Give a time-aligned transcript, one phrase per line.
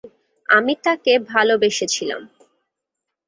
[0.49, 2.21] আমি তাকে ভালোবেসেছিলাম।